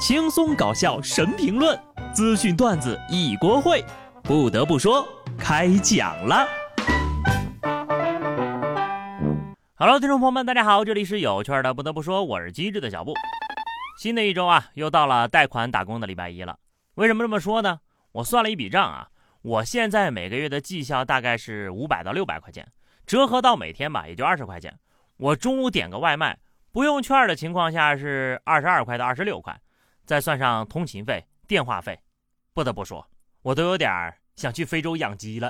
[0.00, 1.78] 轻松搞笑神评论，
[2.14, 3.84] 资讯段子一锅烩。
[4.22, 5.06] 不得不说，
[5.38, 6.48] 开讲了。
[9.74, 11.74] Hello，听众朋友们，大家好，这里是有趣的。
[11.74, 13.12] 不得不说，我是机智的小布。
[13.98, 16.56] 新的一周啊，又到了贷款打工的礼拜一了。
[16.94, 17.80] 为什么这么说呢？
[18.12, 19.08] 我算了一笔账啊，
[19.42, 22.66] 我现在每个月的绩效大概是五百到六百块钱，
[23.06, 24.74] 折合到每天吧，也就二十块钱。
[25.18, 26.38] 我中午点个外卖，
[26.72, 29.60] 不用券的情况下是二十二块到二十六块。
[30.10, 31.96] 再算上通勤费、电话费，
[32.52, 33.08] 不得不说，
[33.42, 33.88] 我都有点
[34.34, 35.48] 想去非洲养鸡了。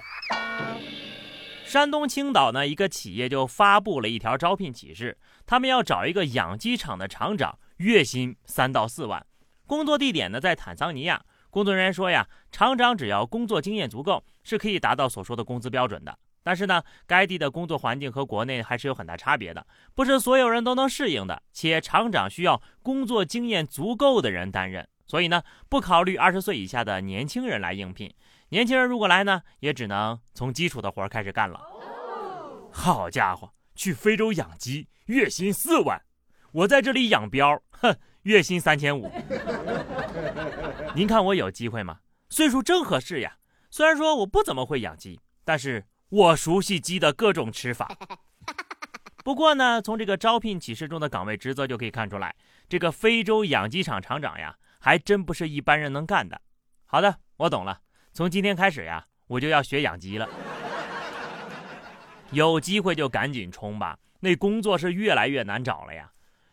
[1.65, 9.27] 山东青岛呢，一个企业就发布了一条招聘启事，他们要找一个养鸡场的厂长，月薪三到四万，
[9.67, 11.25] 工作地点呢在坦桑尼亚。
[11.49, 16.19] 工作人员说呀，厂长只要工作经验足够，是可以达到所说的工资标准的。
[16.43, 21.43] 但是呢，该地的工作环境和国内还是有很大差别的，不是所有人都能适应的。
[21.53, 28.13] 且厂长需要工作经验足够的人担任，所以呢，不考虑二十岁以下的年轻人来应聘。
[28.49, 31.61] 年轻人如果来呢，也只能从基础的活开始干了。
[32.73, 35.99] 好家伙，去非洲养鸡，月薪四万；
[36.53, 39.13] 我在这里养膘，哼，月薪三千五。
[40.97, 41.99] 您看我有机会吗？
[42.31, 43.37] 岁数正合适呀。
[43.71, 45.85] 虽然说我不怎么会养鸡，但是。
[46.11, 47.89] 我熟悉鸡的各种吃法，
[49.23, 52.35] 不过呢，从这个招聘启事中的岗位职责就可以看出来，
[52.69, 56.41] 这个非洲养鸡场厂长呀，还真不是一般人能干的。
[56.87, 57.79] 好的，我懂了，
[58.13, 60.29] 从今天开始呀，我就要学养鸡了。
[62.33, 66.11] 有机会就赶紧冲吧，那工作是越来越难找了呀。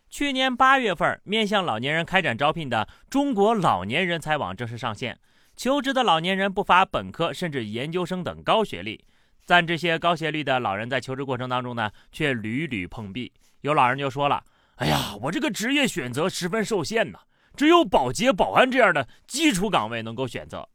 [0.07, 5.19] 去年八月份，面向老年人开展招聘的中国老年人才网正式上线，
[5.55, 9.03] 求职的老年人不乏本科甚至研究生等高学历。
[9.47, 13.31] 但这些高学历的老人在求职过程当中呢，却屡屡碰壁。
[13.61, 14.43] 有老人就说了
[14.75, 17.19] ：“哎呀，我这个职业选择十分受限呐，
[17.55, 20.67] 只有保洁、保安这样的基础岗位能够选择。”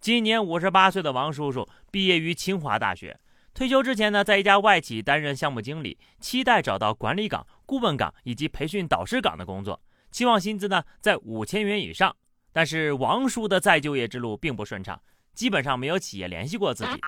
[0.00, 3.18] 今年五十八岁的王叔叔毕业于清华大学，
[3.54, 9.80] 退休之前呢，在一家外企担任项目经理，期待找到管理岗、顾问岗以及培训导师岗的工作，
[10.10, 12.14] 期望薪资呢在五千元以上。
[12.52, 15.00] 但是王叔的再就业之路并不顺畅，
[15.32, 17.00] 基本上没有企业联系过自己。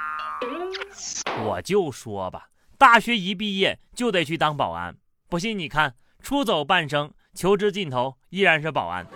[1.45, 4.97] 我就说吧，大学一毕业就得去当保安，
[5.29, 9.07] 不信你看，出走半生，求职尽头依然是保安。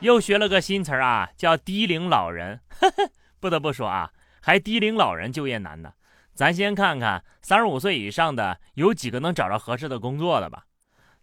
[0.00, 2.60] 又学了个新词儿啊，叫低龄老人。
[3.40, 4.10] 不得不说啊，
[4.40, 5.92] 还低龄老人就业难呢。
[6.34, 10.64] 咱先看看三十五岁以上的有几个能找着合适的工作的吧。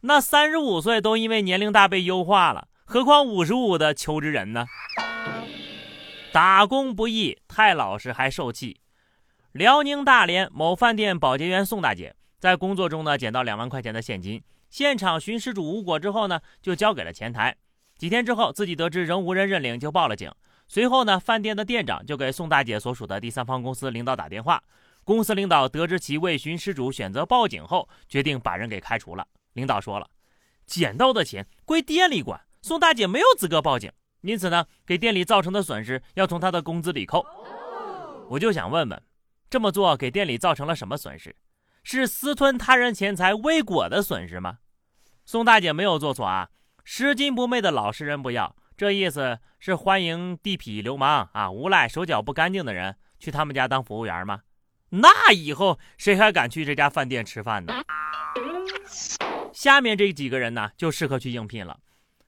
[0.02, 4.66] 那三十五岁都因为年龄大被优化了，何况五十五的求职人呢？
[6.32, 8.80] 打工不易，太老实还受气。
[9.52, 17.54] 辽宁大连某饭店保洁员宋大姐在工作中呢捡到两万块钱的现金，现场寻失主无果之后呢，就交给了前台。
[17.98, 20.32] 几天之后，自己得知仍无人认领，就报了警。
[20.70, 24.64] 随后呢，饭店的店长就给宋大姐所属的第三方公司领导打电话。
[25.04, 29.28] 公司领导得知其未寻失主，选择报警后，决定把人给开除了。
[29.54, 30.08] 领导说了，
[30.66, 33.92] 捡到的钱归店里管，宋大姐没有资格报警。
[34.22, 37.26] 因此呢，给店里造成的损失要从她的工资里扣。
[38.32, 39.02] 我就想问问，
[39.50, 41.36] 这么做给店里造成了什么损失？
[41.84, 44.60] 是私吞他人钱财未果的损失吗？
[45.26, 46.50] 宋大姐没有做错啊，
[46.86, 48.56] 拾金不昧的老实人不要。
[48.78, 54.42] 这意思是欢迎地痞流氓啊，无赖手脚不干净的人去他们家当服务员吗？
[54.90, 57.74] 那以后谁还敢去这家饭店吃饭呢？
[59.52, 61.78] 下面这几个人呢，就适合去应聘了。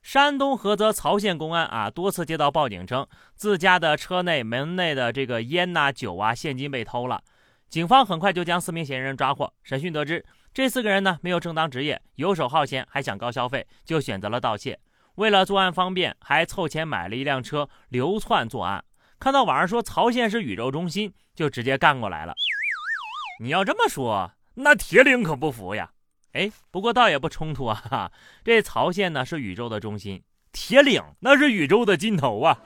[0.03, 7.23] 山东菏泽曹县公安啊，多次接到报警称自家的车内门内的这个烟呐、酒啊、现金被偷了。
[7.69, 9.51] 警方很快就将四名嫌疑人抓获。
[9.63, 14.77] 审讯得知，这四个人呢没有正当职业，游手好闲，还想高消费，就选择了盗窃。
[15.15, 18.83] 为了作案方便，还凑钱买了一辆车流窜作案。
[19.19, 22.35] 看到网上说曹县是宇宙中心，就直接干过来了。
[23.39, 25.91] 你要这么说，那铁岭可不服呀。
[26.33, 27.75] 哎，不过倒也不冲突啊！
[27.89, 28.11] 哈，
[28.43, 30.21] 这曹县呢是宇宙的中心，
[30.51, 32.59] 铁岭那是宇宙的尽头啊。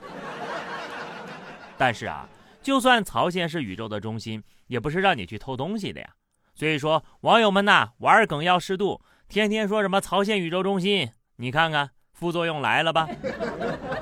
[1.76, 2.28] 但是啊，
[2.62, 6.08] 就算曹县是宇宙的中心，也不是让你去偷东西的呀。
[6.54, 13.06] 所以说，网友们呐，玩梗要适度，天天说什么曹县宇宙中心，你看看副作用来了吧？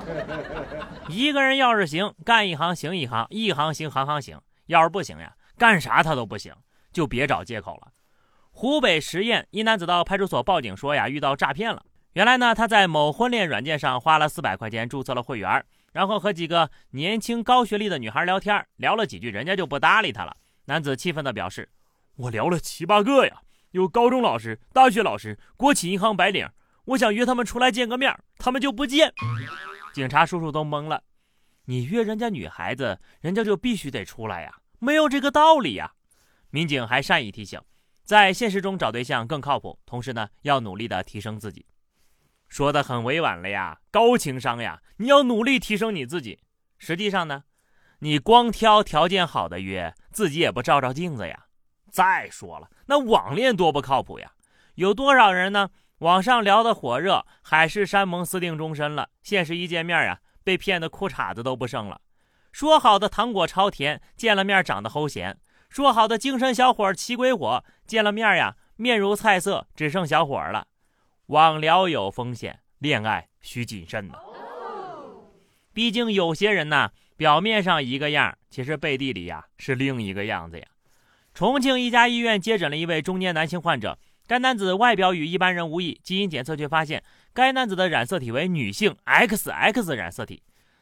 [1.09, 4.37] 一个人要是行，干一行行一行，一行行行行行；
[4.67, 6.53] 要是不行呀，干啥他都不行，
[6.91, 7.91] 就别找借口了。
[8.59, 11.85] 湖北十堰一男子到派出所报警说呀，遇到诈骗了。
[12.13, 15.63] 原来呢，他在某婚恋软件上花了四百块钱注册了会员，
[15.93, 20.35] 然后和几个年轻高学历的女孩聊天，聊了几句，人家就不搭理他了。
[20.65, 21.69] 男子气愤地表示
[22.17, 23.41] ：“我聊了七八个呀，
[23.73, 26.49] 有高中老师、大学老师、国企银行白领，
[26.85, 29.13] 我想约他们出来见个面，他们就不见。
[29.93, 31.03] 警察叔叔都懵了，
[31.65, 34.51] 你约人家女孩子，人家就必须得出来呀？
[34.79, 35.91] 没有这个道理呀！
[36.49, 37.61] 民警还善意提醒，
[38.07, 41.65] 在现实中找对象更靠谱，同时呢，要努力的提升自己。
[42.47, 44.81] 说的很委婉了呀，高情商呀！
[44.95, 46.39] 你要努力提升你自己。
[46.77, 47.43] 实际上呢，
[47.99, 51.47] 你光挑条件好的约，自己也不照照镜子呀。
[51.91, 54.31] 再说了，那网恋多不靠谱呀！
[54.75, 55.71] 有多少人呢？
[55.97, 61.99] 网上聊的火热，海誓山盟，私定终身了，现实一见面呀，被骗的裤衩子都不剩了。
[62.53, 65.33] 说好的糖果超甜，见了面长得齁咸；
[65.77, 70.65] 说好的精神小伙齐鬼火，见了面呀，面如菜色，只剩小伙了。
[71.27, 74.15] 网聊有风险，恋爱需谨慎呢。
[75.73, 80.65] 毕竟有些人呐，表面上一个样，其实背地里呀是另一个样子呀。
[81.35, 87.03] 重庆一家医院接诊了一位中年男性患者，该男子外表与一般人无异，基因检测却发现
[87.35, 90.41] 该男子的染色体为女性 XX 染色体。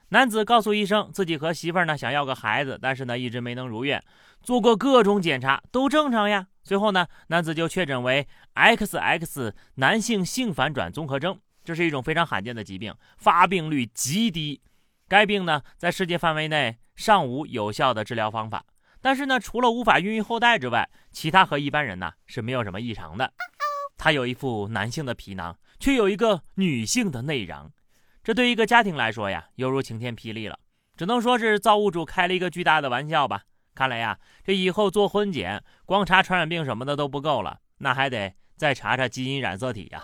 [0.09, 4.03] 男子告诉医生，自己和媳妇儿呢想要个孩子，但是呢一直没能如愿，
[4.41, 6.47] 做过各种检查都正常呀。
[6.63, 14.61] 最后呢，男子就确诊为 XX 男性性反转综合征，这是一种非常罕见的疾病，发病率极低。
[15.07, 18.65] 该病呢，在世界范围内尚无有效的治疗方法。
[19.01, 23.31] 但是呢，除了无法孕育后代之外，其他和一般人呢是没有什么异常的。
[23.97, 27.69] 他有一副男性的皮囊，却有一个女性的内瓤，
[28.25, 30.57] 这对一个家庭来说呀，犹如晴天霹雳了。
[30.97, 33.43] 只能说是造物主开了一个巨大的玩笑吧。
[33.75, 40.03] 看来呀，这以后做婚检，光查传染病什么的都不够了，那还得再查查基因染色体呀。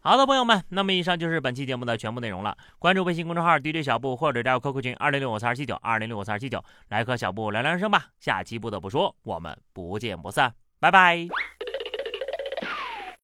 [0.00, 2.58] 好的，朋友们，那么以上就是本期节目的全部内容了。
[2.80, 8.06] 关注微信公众号 DJ 小布，或者加入 QQ 群二零六五三二七九二零六五三二七九，来和小布聊聊人生吧。
[8.18, 11.28] 下期不得不说，我们不见不散，拜拜。